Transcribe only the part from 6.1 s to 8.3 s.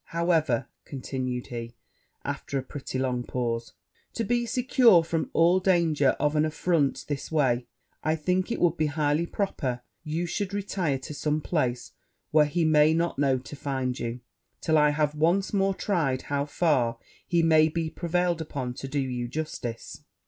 of an affront this way, I